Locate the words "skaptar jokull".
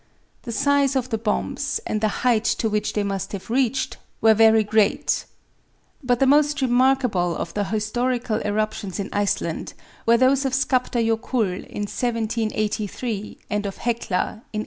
10.55-11.51